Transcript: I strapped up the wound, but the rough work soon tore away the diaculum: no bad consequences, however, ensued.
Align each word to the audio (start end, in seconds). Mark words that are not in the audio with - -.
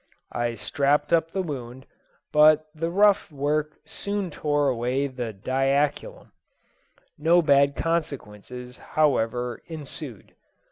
I 0.31 0.55
strapped 0.55 1.13
up 1.13 1.29
the 1.29 1.43
wound, 1.43 1.85
but 2.31 2.65
the 2.73 2.89
rough 2.89 3.31
work 3.31 3.77
soon 3.85 4.31
tore 4.31 4.67
away 4.67 5.05
the 5.05 5.31
diaculum: 5.31 6.31
no 7.19 7.43
bad 7.43 7.75
consequences, 7.75 8.79
however, 8.97 9.61
ensued. 9.67 10.33